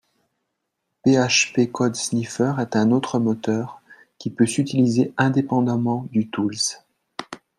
[1.05, 3.83] PHP Code Sniffer un autre moteur,
[4.17, 6.79] qui peut s'utiliser indépendement du Tools